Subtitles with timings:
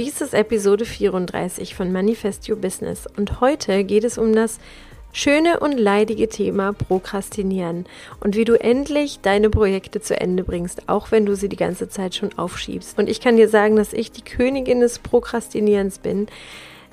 [0.00, 4.58] Dies ist Episode 34 von Manifest Your Business und heute geht es um das
[5.12, 7.84] schöne und leidige Thema Prokrastinieren
[8.18, 11.90] und wie du endlich deine Projekte zu Ende bringst, auch wenn du sie die ganze
[11.90, 12.98] Zeit schon aufschiebst.
[12.98, 16.28] Und ich kann dir sagen, dass ich die Königin des Prokrastinierens bin.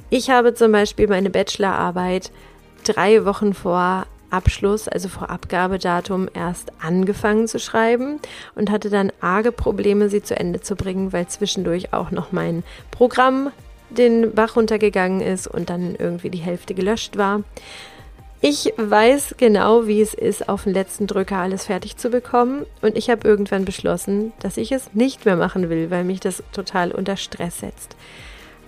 [0.09, 2.29] Ich habe zum Beispiel meine Bachelorarbeit
[2.83, 8.19] drei Wochen vor Abschluss, also vor Abgabedatum, erst angefangen zu schreiben
[8.55, 12.63] und hatte dann arge Probleme, sie zu Ende zu bringen, weil zwischendurch auch noch mein
[12.91, 13.51] Programm
[13.89, 17.43] den Bach runtergegangen ist und dann irgendwie die Hälfte gelöscht war.
[18.39, 22.95] Ich weiß genau, wie es ist, auf den letzten Drücker alles fertig zu bekommen und
[22.95, 26.91] ich habe irgendwann beschlossen, dass ich es nicht mehr machen will, weil mich das total
[26.91, 27.95] unter Stress setzt.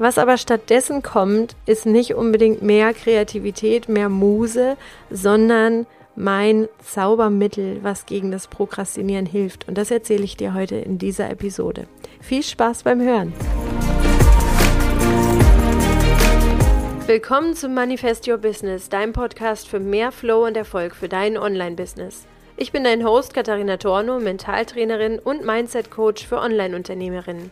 [0.01, 4.77] Was aber stattdessen kommt, ist nicht unbedingt mehr Kreativität, mehr Muse,
[5.09, 9.67] sondern mein Zaubermittel, was gegen das Prokrastinieren hilft.
[9.67, 11.85] Und das erzähle ich dir heute in dieser Episode.
[12.21, 13.33] Viel Spaß beim Hören!
[17.05, 22.25] Willkommen zum Manifest Your Business, deinem Podcast für mehr Flow und Erfolg für dein Online-Business.
[22.55, 27.51] Ich bin dein Host Katharina Torno, Mentaltrainerin und Mindset-Coach für Online-Unternehmerinnen.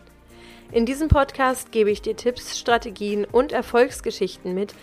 [0.70, 4.74] In diesem Podcast gebe ich dir Tipps, Strategien und Erfolgsgeschichten mit,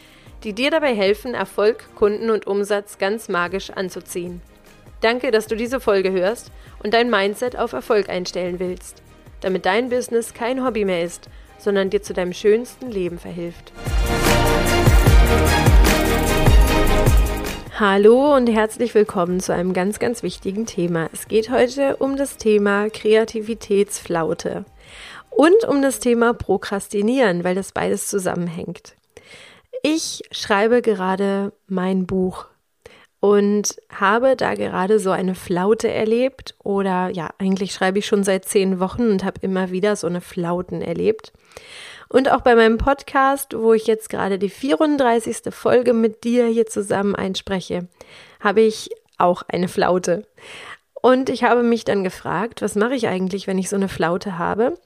[0.43, 4.41] die dir dabei helfen, Erfolg, Kunden und Umsatz ganz magisch anzuziehen.
[5.01, 9.03] Danke, dass du diese Folge hörst und dein Mindset auf Erfolg einstellen willst,
[9.41, 13.71] damit dein Business kein Hobby mehr ist, sondern dir zu deinem schönsten Leben verhilft.
[17.77, 21.09] Hallo und herzlich willkommen zu einem ganz, ganz wichtigen Thema.
[21.13, 24.65] Es geht heute um das Thema Kreativitätsflaute
[25.35, 28.95] und um das Thema Prokrastinieren, weil das beides zusammenhängt.
[29.83, 32.45] Ich schreibe gerade mein Buch
[33.19, 38.45] und habe da gerade so eine Flaute erlebt oder ja, eigentlich schreibe ich schon seit
[38.45, 41.33] zehn Wochen und habe immer wieder so eine Flauten erlebt.
[42.07, 45.53] Und auch bei meinem Podcast, wo ich jetzt gerade die 34.
[45.53, 47.87] Folge mit dir hier zusammen einspreche,
[48.39, 50.25] habe ich auch eine Flaute.
[50.93, 54.37] Und ich habe mich dann gefragt, was mache ich eigentlich, wenn ich so eine Flaute
[54.37, 54.77] habe?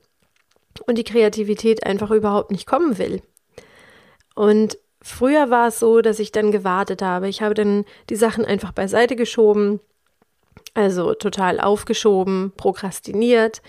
[0.82, 3.22] Und die Kreativität einfach überhaupt nicht kommen will.
[4.36, 7.28] Und früher war es so, dass ich dann gewartet habe.
[7.28, 9.80] Ich habe dann die Sachen einfach beiseite geschoben,
[10.74, 13.62] also total aufgeschoben, prokrastiniert,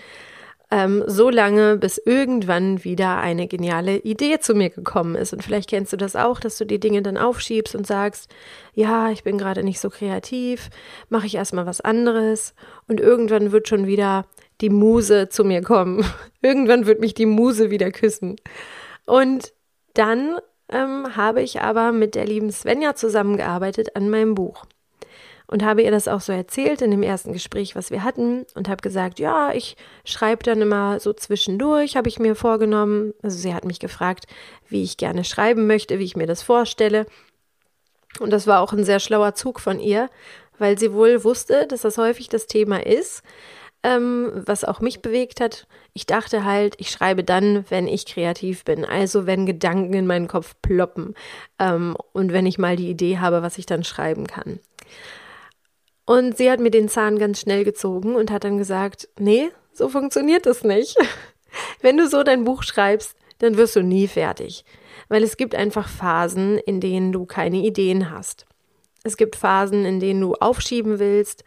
[0.71, 5.33] ähm, so lange, bis irgendwann wieder eine geniale Idee zu mir gekommen ist.
[5.33, 8.33] Und vielleicht kennst du das auch, dass du die Dinge dann aufschiebst und sagst,
[8.73, 10.69] ja, ich bin gerade nicht so kreativ,
[11.09, 12.53] mache ich erstmal was anderes
[12.87, 14.25] und irgendwann wird schon wieder
[14.61, 16.05] die Muse zu mir kommen.
[16.41, 18.35] Irgendwann wird mich die Muse wieder küssen.
[19.05, 19.53] Und
[19.93, 20.37] dann
[20.69, 24.65] ähm, habe ich aber mit der lieben Svenja zusammengearbeitet an meinem Buch
[25.51, 28.69] und habe ihr das auch so erzählt in dem ersten Gespräch, was wir hatten und
[28.69, 33.13] habe gesagt, ja, ich schreibe dann immer so zwischendurch, habe ich mir vorgenommen.
[33.21, 34.25] Also sie hat mich gefragt,
[34.69, 37.05] wie ich gerne schreiben möchte, wie ich mir das vorstelle.
[38.21, 40.09] Und das war auch ein sehr schlauer Zug von ihr,
[40.57, 43.21] weil sie wohl wusste, dass das häufig das Thema ist,
[43.83, 45.67] ähm, was auch mich bewegt hat.
[45.93, 50.27] Ich dachte halt, ich schreibe dann, wenn ich kreativ bin, also wenn Gedanken in meinen
[50.27, 51.15] Kopf ploppen
[51.59, 54.59] ähm, und wenn ich mal die Idee habe, was ich dann schreiben kann.
[56.05, 59.89] Und sie hat mir den Zahn ganz schnell gezogen und hat dann gesagt, nee, so
[59.89, 60.97] funktioniert das nicht.
[61.81, 64.65] wenn du so dein Buch schreibst, dann wirst du nie fertig,
[65.09, 68.45] weil es gibt einfach Phasen, in denen du keine Ideen hast.
[69.03, 71.43] Es gibt Phasen, in denen du aufschieben willst,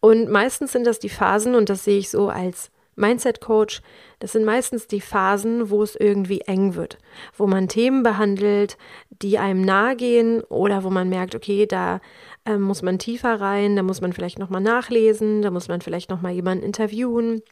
[0.00, 3.80] und meistens sind das die Phasen, und das sehe ich so als Mindset-Coach,
[4.18, 6.98] das sind meistens die Phasen, wo es irgendwie eng wird,
[7.36, 8.76] wo man Themen behandelt,
[9.10, 12.00] die einem nahe gehen oder wo man merkt, okay, da
[12.44, 16.10] äh, muss man tiefer rein, da muss man vielleicht nochmal nachlesen, da muss man vielleicht
[16.10, 17.42] nochmal jemanden interviewen.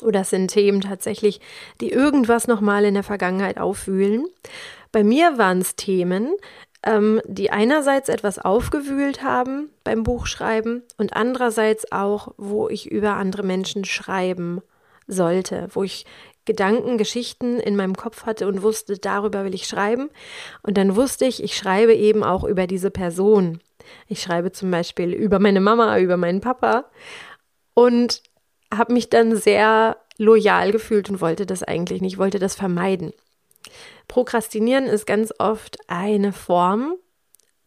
[0.00, 1.40] Oder es sind Themen tatsächlich,
[1.80, 4.26] die irgendwas nochmal in der Vergangenheit aufwühlen.
[4.90, 6.34] Bei mir waren es Themen,
[6.84, 13.42] ähm, die einerseits etwas aufgewühlt haben beim Buchschreiben und andererseits auch, wo ich über andere
[13.42, 14.60] Menschen schreiben
[15.06, 16.06] sollte, wo ich
[16.44, 20.10] Gedanken, Geschichten in meinem Kopf hatte und wusste, darüber will ich schreiben.
[20.62, 23.60] Und dann wusste ich, ich schreibe eben auch über diese Person.
[24.08, 26.84] Ich schreibe zum Beispiel über meine Mama, über meinen Papa
[27.72, 28.22] und
[28.72, 33.12] habe mich dann sehr loyal gefühlt und wollte das eigentlich nicht, wollte das vermeiden.
[34.08, 36.96] Prokrastinieren ist ganz oft eine Form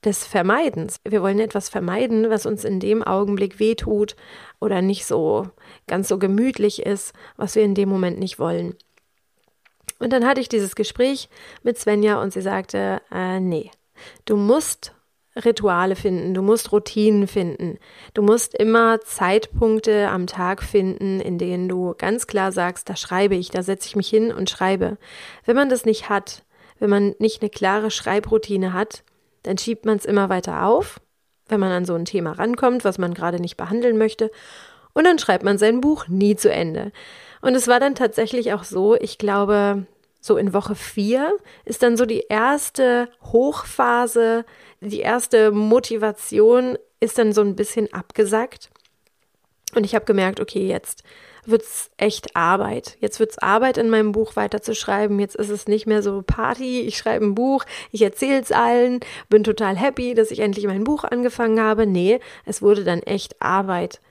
[0.03, 0.99] des Vermeidens.
[1.03, 4.15] Wir wollen etwas vermeiden, was uns in dem Augenblick wehtut
[4.59, 5.49] oder nicht so
[5.87, 8.75] ganz so gemütlich ist, was wir in dem Moment nicht wollen.
[9.99, 11.29] Und dann hatte ich dieses Gespräch
[11.63, 13.71] mit Svenja und sie sagte, äh, nee,
[14.25, 14.93] du musst
[15.45, 17.77] Rituale finden, du musst Routinen finden.
[18.13, 23.35] Du musst immer Zeitpunkte am Tag finden, in denen du ganz klar sagst, da schreibe
[23.35, 24.97] ich, da setze ich mich hin und schreibe.
[25.45, 26.43] Wenn man das nicht hat,
[26.79, 29.03] wenn man nicht eine klare Schreibroutine hat,
[29.43, 30.99] dann schiebt man es immer weiter auf,
[31.47, 34.31] wenn man an so ein Thema rankommt, was man gerade nicht behandeln möchte,
[34.93, 36.91] und dann schreibt man sein Buch nie zu Ende.
[37.41, 39.85] Und es war dann tatsächlich auch so, ich glaube,
[40.19, 41.33] so in Woche vier
[41.65, 44.43] ist dann so die erste Hochphase,
[44.81, 48.69] die erste Motivation ist dann so ein bisschen abgesackt.
[49.75, 51.03] Und ich habe gemerkt, okay, jetzt
[51.45, 52.97] wird's echt Arbeit.
[52.99, 55.19] Jetzt wird's Arbeit, in meinem Buch weiterzuschreiben.
[55.19, 59.43] Jetzt ist es nicht mehr so Party, ich schreibe ein Buch, ich erzähl's allen, bin
[59.43, 61.85] total happy, dass ich endlich mein Buch angefangen habe.
[61.87, 64.01] Nee, es wurde dann echt Arbeit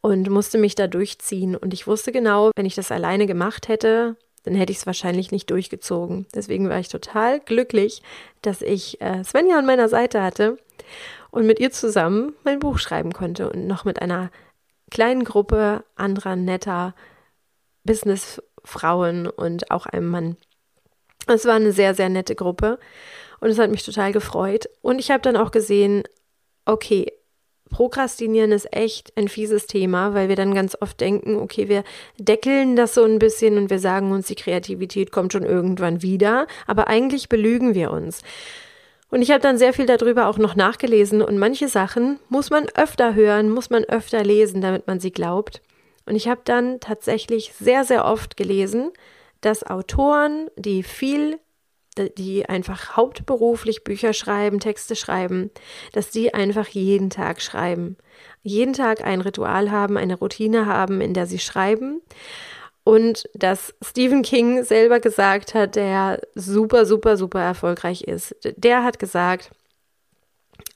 [0.00, 1.56] und musste mich da durchziehen.
[1.56, 4.16] Und ich wusste genau, wenn ich das alleine gemacht hätte,
[4.46, 6.26] dann hätte ich es wahrscheinlich nicht durchgezogen.
[6.34, 8.00] Deswegen war ich total glücklich,
[8.42, 10.56] dass ich äh, Svenja an meiner Seite hatte
[11.32, 14.30] und mit ihr zusammen mein Buch schreiben konnte und noch mit einer
[14.88, 16.94] kleinen Gruppe anderer netter
[17.82, 20.36] Businessfrauen und auch einem Mann.
[21.26, 22.78] Es war eine sehr, sehr nette Gruppe
[23.40, 24.68] und es hat mich total gefreut.
[24.80, 26.04] Und ich habe dann auch gesehen,
[26.66, 27.12] okay,
[27.70, 31.84] Prokrastinieren ist echt ein fieses Thema, weil wir dann ganz oft denken, okay, wir
[32.18, 36.46] deckeln das so ein bisschen und wir sagen uns, die Kreativität kommt schon irgendwann wieder,
[36.66, 38.22] aber eigentlich belügen wir uns.
[39.10, 42.66] Und ich habe dann sehr viel darüber auch noch nachgelesen und manche Sachen muss man
[42.74, 45.60] öfter hören, muss man öfter lesen, damit man sie glaubt.
[46.06, 48.90] Und ich habe dann tatsächlich sehr, sehr oft gelesen,
[49.40, 51.38] dass Autoren, die viel
[52.18, 55.50] die einfach hauptberuflich Bücher schreiben, Texte schreiben,
[55.92, 57.96] dass die einfach jeden Tag schreiben.
[58.42, 62.00] Jeden Tag ein Ritual haben, eine Routine haben, in der sie schreiben.
[62.84, 68.36] Und dass Stephen King selber gesagt hat, der super, super, super erfolgreich ist.
[68.56, 69.50] Der hat gesagt,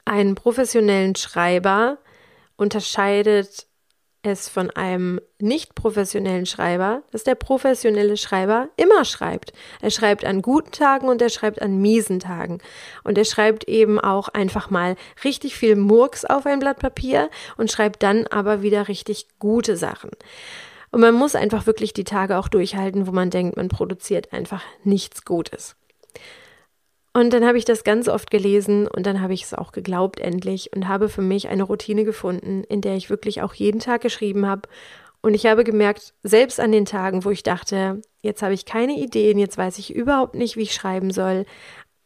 [0.05, 1.99] einen professionellen Schreiber
[2.57, 3.67] unterscheidet
[4.23, 9.53] es von einem nicht professionellen Schreiber, dass der professionelle Schreiber immer schreibt.
[9.81, 12.59] Er schreibt an guten Tagen und er schreibt an miesen Tagen.
[13.03, 17.71] Und er schreibt eben auch einfach mal richtig viel Murks auf ein Blatt Papier und
[17.73, 20.11] schreibt dann aber wieder richtig gute Sachen.
[20.91, 24.63] Und man muss einfach wirklich die Tage auch durchhalten, wo man denkt, man produziert einfach
[24.85, 25.77] nichts Gutes.
[27.13, 30.21] Und dann habe ich das ganz oft gelesen und dann habe ich es auch geglaubt
[30.21, 34.03] endlich und habe für mich eine Routine gefunden, in der ich wirklich auch jeden Tag
[34.03, 34.69] geschrieben habe.
[35.21, 38.97] Und ich habe gemerkt, selbst an den Tagen, wo ich dachte, jetzt habe ich keine
[38.99, 41.47] Ideen, jetzt weiß ich überhaupt nicht, wie ich schreiben soll,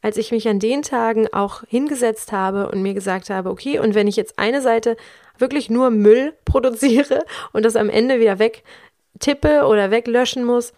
[0.01, 3.95] als ich mich an den Tagen auch hingesetzt habe und mir gesagt habe, okay, und
[3.95, 4.97] wenn ich jetzt eine Seite
[5.39, 10.73] wirklich nur Müll produziere und das am Ende wieder wegtippe oder weglöschen muss,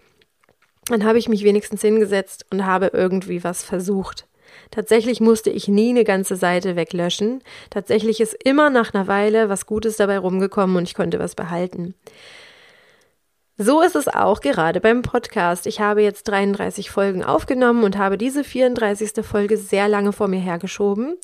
[0.88, 4.26] dann habe ich mich wenigstens hingesetzt und habe irgendwie was versucht.
[4.70, 7.42] Tatsächlich musste ich nie eine ganze Seite weglöschen.
[7.70, 11.94] Tatsächlich ist immer nach einer Weile was Gutes dabei rumgekommen und ich konnte was behalten.
[13.58, 15.66] So ist es auch gerade beim Podcast.
[15.66, 19.24] Ich habe jetzt 33 Folgen aufgenommen und habe diese 34.
[19.24, 21.16] Folge sehr lange vor mir hergeschoben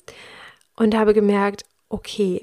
[0.75, 2.41] und habe gemerkt, okay,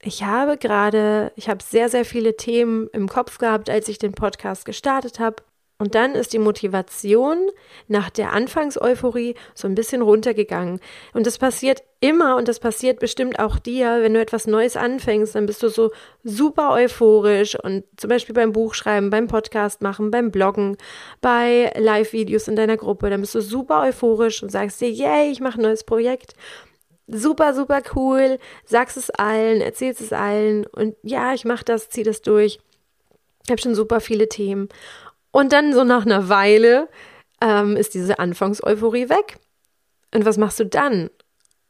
[0.00, 4.12] ich habe gerade, ich habe sehr, sehr viele Themen im Kopf gehabt, als ich den
[4.12, 5.36] Podcast gestartet habe.
[5.78, 7.50] Und dann ist die Motivation
[7.88, 10.78] nach der Anfangseuphorie so ein bisschen runtergegangen.
[11.12, 15.34] Und das passiert immer und das passiert bestimmt auch dir, wenn du etwas Neues anfängst,
[15.34, 15.90] dann bist du so
[16.22, 20.76] super euphorisch und zum Beispiel beim Buchschreiben, beim Podcast machen, beim Bloggen,
[21.20, 25.40] bei Live-Videos in deiner Gruppe, dann bist du super euphorisch und sagst dir, yay, ich
[25.40, 26.34] mache ein neues Projekt.
[27.08, 32.04] Super, super cool, sagst es allen, erzählst es allen und ja, ich mache das, zieh
[32.04, 32.60] das durch.
[33.44, 34.68] Ich habe schon super viele Themen.
[35.34, 36.88] Und dann so nach einer Weile
[37.42, 39.38] ähm, ist diese Anfangseuphorie weg.
[40.14, 41.10] Und was machst du dann?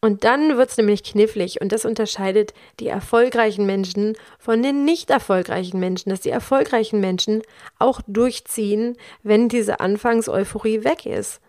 [0.02, 5.08] Und dann wird es nämlich knifflig und das unterscheidet die erfolgreichen Menschen von den nicht
[5.08, 7.40] erfolgreichen Menschen, dass die erfolgreichen Menschen
[7.78, 11.40] auch durchziehen, wenn diese Anfangseuphorie weg ist.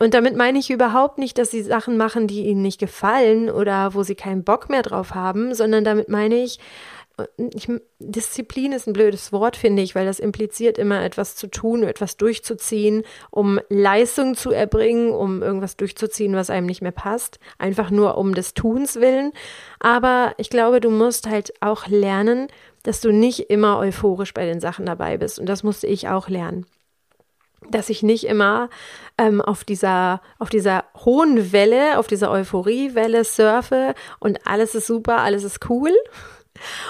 [0.00, 3.94] Und damit meine ich überhaupt nicht, dass sie Sachen machen, die ihnen nicht gefallen oder
[3.94, 6.58] wo sie keinen Bock mehr drauf haben, sondern damit meine ich,
[7.36, 11.82] ich, Disziplin ist ein blödes Wort, finde ich, weil das impliziert immer etwas zu tun,
[11.82, 17.90] etwas durchzuziehen, um Leistung zu erbringen, um irgendwas durchzuziehen, was einem nicht mehr passt, einfach
[17.90, 19.32] nur um des Tuns willen.
[19.80, 22.48] Aber ich glaube, du musst halt auch lernen,
[22.82, 25.38] dass du nicht immer euphorisch bei den Sachen dabei bist.
[25.38, 26.66] Und das musste ich auch lernen
[27.70, 28.68] dass ich nicht immer
[29.18, 35.18] ähm, auf dieser auf dieser hohen Welle, auf dieser Euphoriewelle surfe und alles ist super,
[35.18, 35.92] alles ist cool,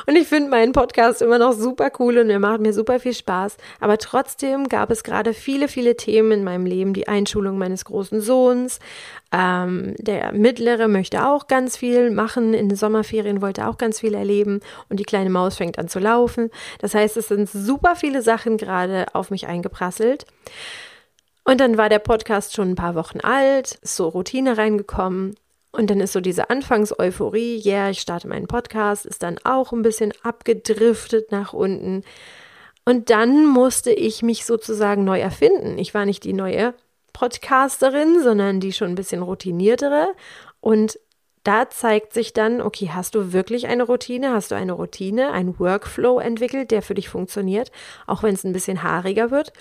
[0.07, 3.15] Und ich finde meinen Podcast immer noch super cool und er macht mir super viel
[3.15, 3.57] Spaß.
[3.81, 6.95] Aber trotzdem gab es gerade viele, viele Themen in meinem Leben.
[6.95, 8.79] Die Einschulung meines großen Sohns.
[9.33, 12.55] Ähm, der Mittlere möchte auch ganz viel machen.
[12.55, 14.61] In den Sommerferien wollte auch ganz viel erleben.
[14.89, 16.51] Und die kleine Maus fängt an zu laufen.
[16.81, 20.27] Das heißt, es sind super viele Sachen gerade auf mich eingeprasselt.
[21.45, 25.35] Und dann war der Podcast schon ein paar Wochen alt, so Routine reingekommen.
[25.73, 29.73] Und dann ist so diese Anfangseuphorie, ja, yeah, ich starte meinen Podcast, ist dann auch
[29.73, 32.05] ein bisschen abgedriftet nach unten.
[32.85, 35.79] Und dann musste ich mich sozusagen neu erfinden.
[35.79, 36.75] Ich war nicht die neue
[37.13, 40.09] Podcasterin, sondern die schon ein bisschen routiniertere.
[40.61, 40.99] Und
[41.45, 44.33] da zeigt sich dann, okay, hast du wirklich eine Routine?
[44.33, 47.73] Hast du eine Routine, einen Workflow entwickelt, der für dich funktioniert,
[48.07, 49.53] auch wenn es ein bisschen haariger wird?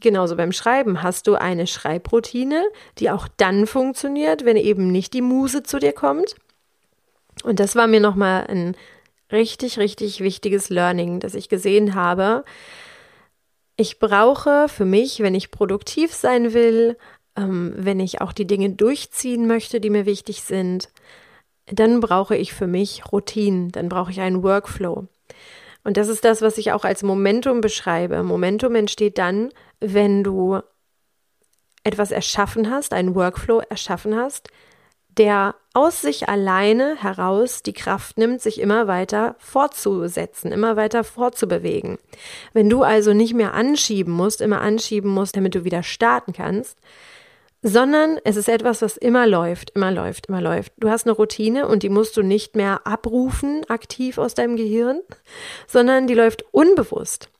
[0.00, 2.64] Genauso beim Schreiben hast du eine Schreibroutine,
[2.98, 6.34] die auch dann funktioniert, wenn eben nicht die Muse zu dir kommt.
[7.44, 8.76] Und das war mir nochmal ein
[9.30, 12.44] richtig, richtig wichtiges Learning, das ich gesehen habe.
[13.76, 16.96] Ich brauche für mich, wenn ich produktiv sein will,
[17.36, 20.90] ähm, wenn ich auch die Dinge durchziehen möchte, die mir wichtig sind,
[21.66, 25.06] dann brauche ich für mich Routinen, dann brauche ich einen Workflow.
[25.84, 28.22] Und das ist das, was ich auch als Momentum beschreibe.
[28.22, 30.60] Momentum entsteht dann, wenn du
[31.84, 34.48] etwas erschaffen hast, einen Workflow erschaffen hast,
[35.18, 41.98] der aus sich alleine heraus die Kraft nimmt, sich immer weiter fortzusetzen, immer weiter fortzubewegen.
[42.52, 46.78] Wenn du also nicht mehr anschieben musst, immer anschieben musst, damit du wieder starten kannst,
[47.62, 50.72] sondern es ist etwas, was immer läuft, immer läuft, immer läuft.
[50.78, 55.00] Du hast eine Routine und die musst du nicht mehr abrufen aktiv aus deinem Gehirn,
[55.66, 57.30] sondern die läuft unbewusst.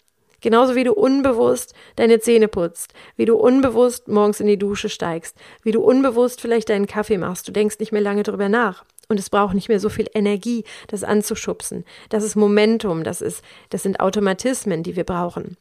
[0.40, 5.36] Genauso wie du unbewusst deine Zähne putzt, wie du unbewusst morgens in die Dusche steigst,
[5.62, 7.46] wie du unbewusst vielleicht deinen Kaffee machst.
[7.46, 8.84] Du denkst nicht mehr lange drüber nach.
[9.08, 11.84] Und es braucht nicht mehr so viel Energie, das anzuschubsen.
[12.08, 15.56] Das ist Momentum, das ist, das sind Automatismen, die wir brauchen.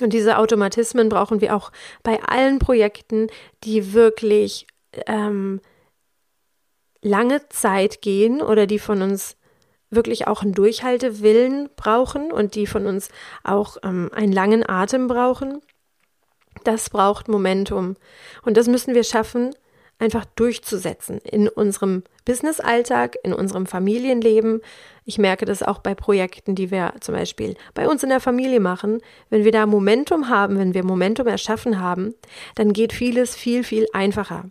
[0.00, 1.70] Und diese Automatismen brauchen wir auch
[2.02, 3.28] bei allen Projekten,
[3.62, 4.66] die wirklich
[5.06, 5.60] ähm,
[7.00, 9.36] lange Zeit gehen oder die von uns
[9.90, 13.10] wirklich auch einen Durchhaltewillen brauchen und die von uns
[13.44, 15.60] auch ähm, einen langen Atem brauchen.
[16.64, 17.96] Das braucht Momentum.
[18.42, 19.54] Und das müssen wir schaffen,
[19.98, 24.60] einfach durchzusetzen in unserem Business-Alltag, in unserem Familienleben.
[25.04, 28.60] Ich merke das auch bei Projekten, die wir zum Beispiel bei uns in der Familie
[28.60, 29.00] machen.
[29.30, 32.14] Wenn wir da Momentum haben, wenn wir Momentum erschaffen haben,
[32.54, 34.50] dann geht vieles viel, viel einfacher.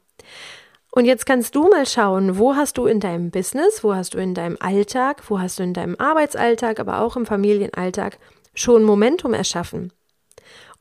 [0.92, 4.20] Und jetzt kannst du mal schauen, wo hast du in deinem Business, wo hast du
[4.20, 8.20] in deinem Alltag, wo hast du in deinem Arbeitsalltag, aber auch im Familienalltag
[8.54, 9.92] schon Momentum erschaffen?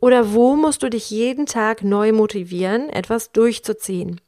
[0.01, 4.21] Oder wo musst du dich jeden Tag neu motivieren, etwas durchzuziehen?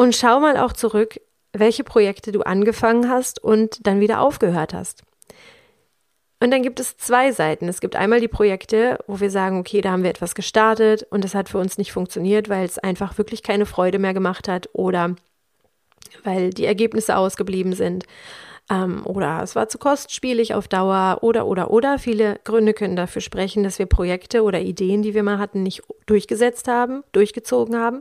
[0.00, 1.20] Und schau mal auch zurück,
[1.52, 5.02] welche Projekte du angefangen hast und dann wieder aufgehört hast.
[6.42, 7.68] Und dann gibt es zwei Seiten.
[7.68, 11.22] Es gibt einmal die Projekte, wo wir sagen, okay, da haben wir etwas gestartet und
[11.22, 14.70] es hat für uns nicht funktioniert, weil es einfach wirklich keine Freude mehr gemacht hat
[14.72, 15.16] oder
[16.24, 18.06] weil die Ergebnisse ausgeblieben sind
[18.70, 21.98] ähm, oder es war zu kostspielig auf Dauer oder oder oder.
[21.98, 25.82] Viele Gründe können dafür sprechen, dass wir Projekte oder Ideen, die wir mal hatten, nicht
[26.06, 28.00] durchgesetzt haben, durchgezogen haben.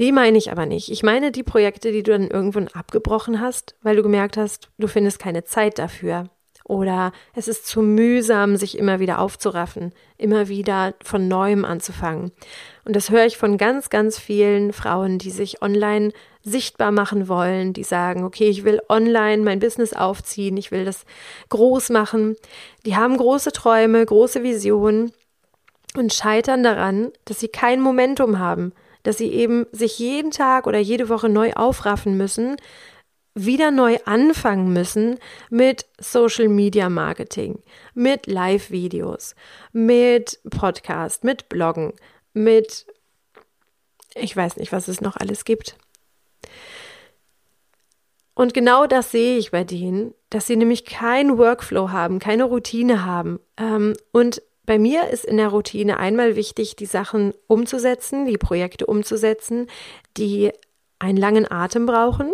[0.00, 0.90] Die meine ich aber nicht.
[0.90, 4.88] Ich meine die Projekte, die du dann irgendwann abgebrochen hast, weil du gemerkt hast, du
[4.88, 6.30] findest keine Zeit dafür.
[6.64, 12.32] Oder es ist zu mühsam, sich immer wieder aufzuraffen, immer wieder von neuem anzufangen.
[12.86, 17.74] Und das höre ich von ganz, ganz vielen Frauen, die sich online sichtbar machen wollen,
[17.74, 21.04] die sagen, okay, ich will online mein Business aufziehen, ich will das
[21.50, 22.36] groß machen.
[22.86, 25.12] Die haben große Träume, große Visionen
[25.94, 30.78] und scheitern daran, dass sie kein Momentum haben, dass sie eben sich jeden Tag oder
[30.78, 32.56] jede Woche neu aufraffen müssen,
[33.34, 35.18] wieder neu anfangen müssen
[35.50, 37.60] mit Social Media Marketing,
[37.94, 39.34] mit Live-Videos,
[39.72, 41.92] mit Podcast, mit Bloggen,
[42.32, 42.86] mit
[44.14, 45.76] ich weiß nicht, was es noch alles gibt.
[48.34, 53.04] Und genau das sehe ich bei denen, dass sie nämlich keinen Workflow haben, keine Routine
[53.04, 53.38] haben.
[53.56, 58.86] Ähm, und bei mir ist in der Routine einmal wichtig, die Sachen umzusetzen, die Projekte
[58.86, 59.66] umzusetzen,
[60.16, 60.52] die
[61.00, 62.32] einen langen Atem brauchen.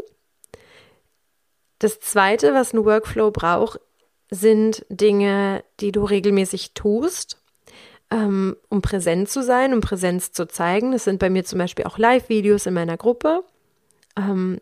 [1.79, 3.81] Das Zweite, was ein Workflow braucht,
[4.31, 7.41] sind Dinge, die du regelmäßig tust,
[8.11, 10.93] ähm, um präsent zu sein, um Präsenz zu zeigen.
[10.93, 13.45] Das sind bei mir zum Beispiel auch Live-Videos in meiner Gruppe.
[14.15, 14.61] Ähm,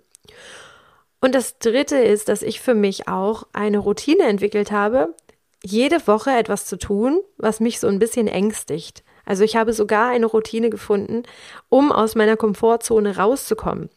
[1.20, 5.12] und das Dritte ist, dass ich für mich auch eine Routine entwickelt habe,
[5.64, 9.02] jede Woche etwas zu tun, was mich so ein bisschen ängstigt.
[9.24, 11.22] Also ich habe sogar eine Routine gefunden,
[11.70, 13.88] um aus meiner Komfortzone rauszukommen.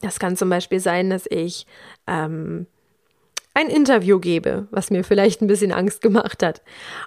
[0.00, 1.66] Das kann zum Beispiel sein, dass ich
[2.06, 2.66] ähm,
[3.54, 6.62] ein Interview gebe, was mir vielleicht ein bisschen Angst gemacht hat.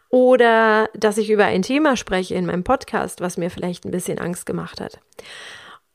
[0.10, 4.20] Oder dass ich über ein Thema spreche in meinem Podcast, was mir vielleicht ein bisschen
[4.20, 5.00] Angst gemacht hat.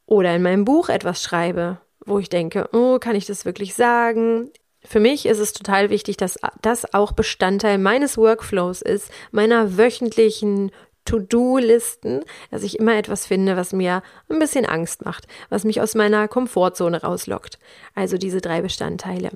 [0.06, 4.50] Oder in meinem Buch etwas schreibe, wo ich denke, oh, kann ich das wirklich sagen?
[4.86, 10.70] Für mich ist es total wichtig, dass das auch Bestandteil meines Workflows ist, meiner wöchentlichen
[11.04, 15.94] To-Do-Listen, dass ich immer etwas finde, was mir ein bisschen Angst macht, was mich aus
[15.94, 17.58] meiner Komfortzone rauslockt.
[17.94, 19.30] Also diese drei Bestandteile.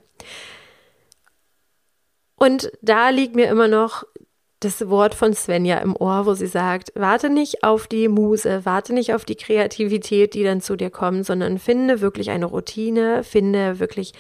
[2.36, 4.04] Und da liegt mir immer noch
[4.60, 8.92] das Wort von Svenja im Ohr, wo sie sagt, warte nicht auf die Muse, warte
[8.92, 13.78] nicht auf die Kreativität, die dann zu dir kommt, sondern finde wirklich eine Routine, finde
[13.78, 14.14] wirklich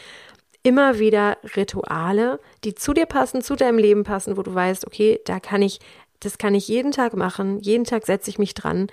[0.62, 5.20] immer wieder Rituale, die zu dir passen, zu deinem Leben passen, wo du weißt, okay,
[5.24, 5.80] da kann ich,
[6.20, 8.88] das kann ich jeden Tag machen, jeden Tag setze ich mich dran.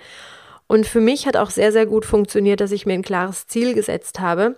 [0.68, 3.74] Und für mich hat auch sehr, sehr gut funktioniert, dass ich mir ein klares Ziel
[3.74, 4.56] gesetzt habe.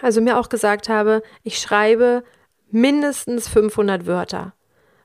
[0.00, 2.24] Also mir auch gesagt habe, ich schreibe
[2.70, 4.54] mindestens 500 Wörter.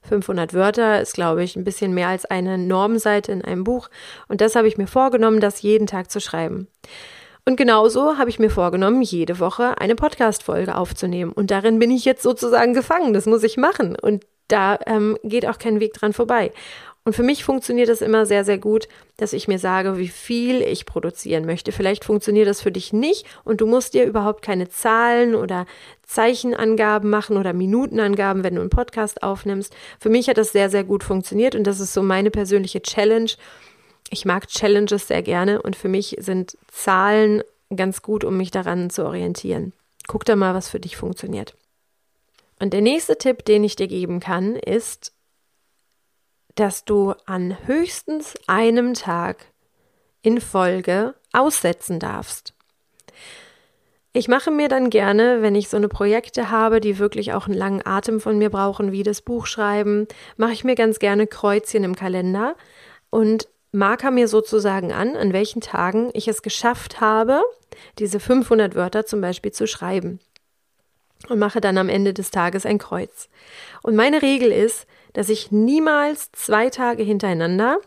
[0.04, 3.90] 500 Wörter ist, glaube ich, ein bisschen mehr als eine Normseite in einem Buch.
[4.28, 6.68] Und das habe ich mir vorgenommen, das jeden Tag zu schreiben.
[7.48, 11.32] Und genauso habe ich mir vorgenommen, jede Woche eine Podcast-Folge aufzunehmen.
[11.32, 13.14] Und darin bin ich jetzt sozusagen gefangen.
[13.14, 13.96] Das muss ich machen.
[13.96, 16.52] Und da ähm, geht auch kein Weg dran vorbei.
[17.06, 20.62] Und für mich funktioniert es immer sehr, sehr gut, dass ich mir sage, wie viel
[20.62, 21.72] ich produzieren möchte.
[21.72, 25.68] Vielleicht funktioniert das für dich nicht und du musst dir überhaupt keine Zahlen oder
[26.06, 29.74] Zeichenangaben machen oder Minutenangaben, wenn du einen Podcast aufnimmst.
[30.02, 33.32] Für mich hat das sehr, sehr gut funktioniert und das ist so meine persönliche Challenge.
[34.10, 37.44] Ich mag Challenges sehr gerne und für mich sind Zahlen
[37.76, 39.74] ganz gut, um mich daran zu orientieren.
[40.08, 41.56] Guck da mal, was für dich funktioniert.
[42.60, 45.14] Und der nächste Tipp, den ich dir geben kann, ist,
[46.56, 49.46] dass du an höchstens einem Tag
[50.22, 52.54] in Folge aussetzen darfst.
[54.14, 57.58] Ich mache mir dann gerne, wenn ich so eine Projekte habe, die wirklich auch einen
[57.58, 61.96] langen Atem von mir brauchen, wie das Buchschreiben, mache ich mir ganz gerne Kreuzchen im
[61.96, 62.56] Kalender
[63.12, 67.42] und marker mir sozusagen an, an welchen Tagen ich es geschafft habe,
[68.00, 70.20] diese 500 Wörter zum Beispiel zu schreiben.
[71.30, 73.28] Und mache dann am Ende des Tages ein Kreuz.
[73.82, 77.80] Und meine Regel ist, dass ich niemals zwei Tage hintereinander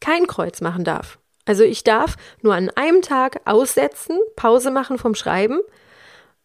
[0.00, 1.18] kein Kreuz machen darf.
[1.46, 5.60] Also ich darf nur an einem Tag aussetzen, Pause machen vom Schreiben.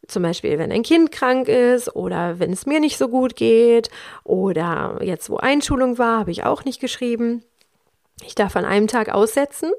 [0.07, 3.89] Zum Beispiel, wenn ein Kind krank ist oder wenn es mir nicht so gut geht
[4.23, 7.43] oder jetzt, wo Einschulung war, habe ich auch nicht geschrieben.
[8.25, 9.71] Ich darf an einem Tag aussetzen.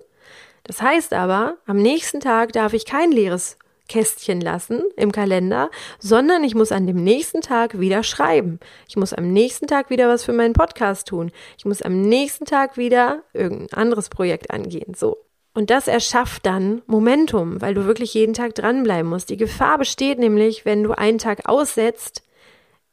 [0.65, 3.59] Das heißt aber, am nächsten Tag darf ich kein leeres
[3.91, 8.61] Kästchen lassen im Kalender, sondern ich muss an dem nächsten Tag wieder schreiben.
[8.89, 11.33] Ich muss am nächsten Tag wieder was für meinen Podcast tun.
[11.59, 14.95] Ich muss am nächsten Tag wieder irgendein anderes Projekt angehen.
[14.95, 15.19] So.
[15.55, 19.29] Und das erschafft dann Momentum, weil du wirklich jeden Tag dranbleiben musst.
[19.29, 22.23] Die Gefahr besteht nämlich, wenn du einen Tag aussetzt,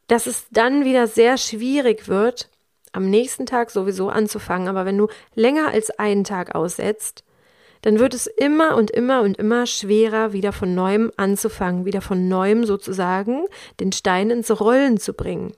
[0.07, 2.49] dass es dann wieder sehr schwierig wird,
[2.91, 4.67] am nächsten Tag sowieso anzufangen.
[4.67, 7.23] Aber wenn du länger als einen Tag aussetzt,
[7.81, 12.27] dann wird es immer und immer und immer schwerer, wieder von neuem anzufangen, wieder von
[12.27, 13.45] neuem sozusagen
[13.79, 15.53] den Stein ins Rollen zu bringen.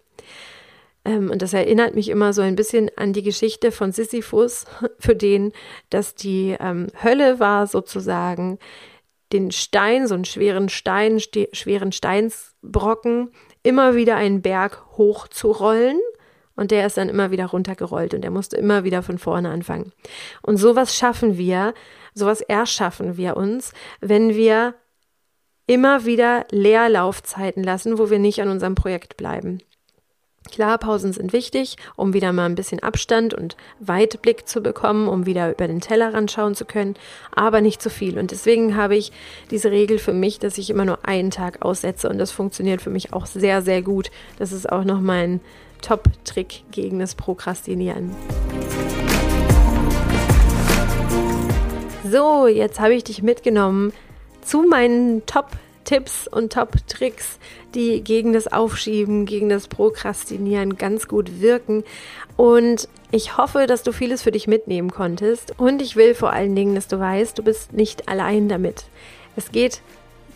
[1.06, 4.66] Ähm, und das erinnert mich immer so ein bisschen an die Geschichte von Sisyphus,
[5.00, 5.54] für den,
[5.90, 8.60] dass die ähm, Hölle war sozusagen,
[9.32, 16.00] den Stein, so einen schweren Stein, schweren Steinsbrocken, immer wieder einen Berg hoch zu rollen
[16.60, 19.94] und der ist dann immer wieder runtergerollt und er musste immer wieder von vorne anfangen.
[20.42, 21.74] Und sowas schaffen wir,
[22.14, 24.76] sowas erschaffen wir uns, wenn wir
[25.68, 29.60] immer wieder Leerlaufzeiten lassen, wo wir nicht an unserem Projekt bleiben.
[30.52, 35.26] Klar, Pausen sind wichtig, um wieder mal ein bisschen Abstand und Weitblick zu bekommen, um
[35.26, 36.96] wieder über den Tellerrand schauen zu können,
[37.36, 38.18] aber nicht zu viel.
[38.18, 39.12] Und deswegen habe ich
[39.52, 42.90] diese Regel für mich, dass ich immer nur einen Tag aussetze und das funktioniert für
[42.90, 44.10] mich auch sehr, sehr gut.
[44.40, 45.40] Das ist auch noch mein
[45.82, 48.12] Top-Trick gegen das Prokrastinieren.
[52.10, 53.94] So, jetzt habe ich dich mitgenommen
[54.42, 57.38] zu meinen Top-Tipps und Top-Tricks,
[57.76, 61.84] die gegen das Aufschieben, gegen das Prokrastinieren ganz gut wirken.
[62.36, 65.54] Und ich hoffe, dass du vieles für dich mitnehmen konntest.
[65.60, 68.86] Und ich will vor allen Dingen, dass du weißt, du bist nicht allein damit.
[69.36, 69.82] Es geht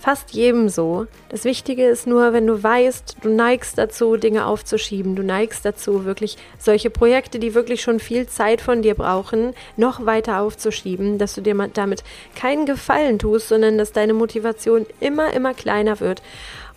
[0.04, 1.08] fast jedem so.
[1.30, 6.04] Das Wichtige ist nur, wenn du weißt, du neigst dazu, Dinge aufzuschieben, du neigst dazu,
[6.04, 11.36] wirklich solche Projekte, die wirklich schon viel Zeit von dir brauchen, noch weiter aufzuschieben, dass
[11.36, 12.04] du dir damit
[12.36, 16.22] keinen Gefallen tust, sondern dass deine Motivation immer, immer kleiner wird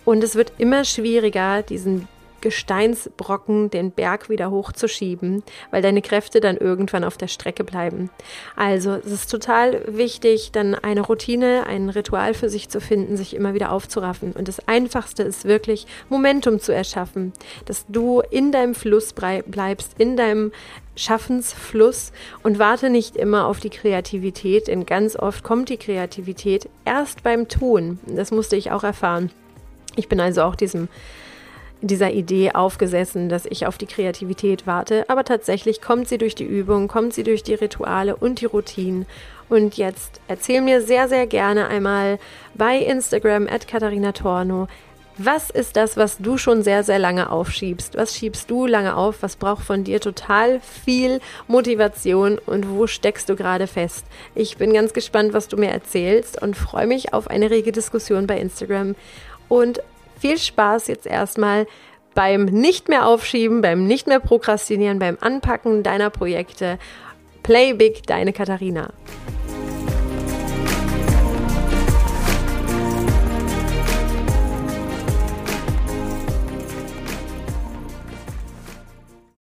[0.05, 2.07] und es wird immer schwieriger, diesen
[2.41, 8.09] Gesteinsbrocken den Berg wieder hochzuschieben, weil deine Kräfte dann irgendwann auf der Strecke bleiben.
[8.55, 13.35] Also es ist total wichtig, dann eine Routine, ein Ritual für sich zu finden, sich
[13.35, 14.33] immer wieder aufzuraffen.
[14.33, 17.33] Und das Einfachste ist wirklich Momentum zu erschaffen,
[17.65, 20.51] dass du in deinem Fluss bleibst, in deinem
[20.95, 22.11] Schaffensfluss
[22.43, 27.47] und warte nicht immer auf die Kreativität, denn ganz oft kommt die Kreativität erst beim
[27.47, 27.99] Tun.
[28.07, 29.31] Das musste ich auch erfahren.
[29.95, 30.89] Ich bin also auch diesem
[31.81, 36.45] dieser Idee aufgesessen, dass ich auf die Kreativität warte, aber tatsächlich kommt sie durch die
[36.45, 39.05] Übung, kommt sie durch die Rituale und die Routinen.
[39.49, 42.19] Und jetzt erzähl mir sehr, sehr gerne einmal
[42.53, 44.67] bei Instagram at Katharina Torno,
[45.19, 47.97] was ist das, was du schon sehr, sehr lange aufschiebst?
[47.97, 49.23] Was schiebst du lange auf?
[49.23, 54.05] Was braucht von dir total viel Motivation und wo steckst du gerade fest?
[54.35, 58.27] Ich bin ganz gespannt, was du mir erzählst und freue mich auf eine rege Diskussion
[58.27, 58.95] bei Instagram.
[59.49, 59.81] Und
[60.19, 61.67] viel Spaß jetzt erstmal
[62.13, 66.79] beim nicht mehr aufschieben, beim nicht mehr prokrastinieren, beim Anpacken deiner Projekte.
[67.43, 68.89] Play Big, deine Katharina.